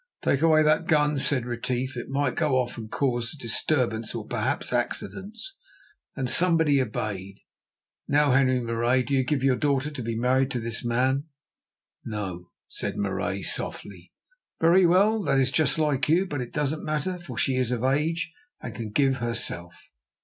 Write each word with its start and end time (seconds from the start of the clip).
"Take 0.23 0.41
away 0.41 0.63
that 0.63 0.87
gun," 0.87 1.19
said 1.19 1.45
Retief; 1.45 1.95
"it 1.95 2.09
might 2.09 2.33
go 2.33 2.57
off 2.57 2.75
and 2.75 2.89
cause 2.89 3.33
disturbance 3.33 4.15
or 4.15 4.25
perhaps 4.25 4.73
accidents," 4.73 5.53
and 6.15 6.27
somebody 6.27 6.81
obeyed. 6.81 7.35
"Now, 8.07 8.31
Henri 8.31 8.59
Marais, 8.61 9.03
do 9.03 9.13
you 9.13 9.23
give 9.23 9.43
your 9.43 9.57
daughter 9.57 9.91
to 9.91 10.01
be 10.01 10.15
married 10.17 10.49
to 10.49 10.59
this 10.59 10.83
man?" 10.83 11.25
"No," 12.03 12.49
said 12.67 12.97
Marais 12.97 13.43
softly. 13.43 14.11
"Very 14.59 14.87
well, 14.87 15.21
that 15.21 15.37
is 15.37 15.51
just 15.51 15.77
like 15.77 16.09
you, 16.09 16.25
but 16.25 16.41
it 16.41 16.51
doesn't 16.51 16.83
matter, 16.83 17.19
for 17.19 17.37
she 17.37 17.57
is 17.57 17.69
of 17.69 17.83
age 17.83 18.33
and 18.59 18.73
can 18.73 18.89
give 18.89 19.17
herself. 19.17 19.91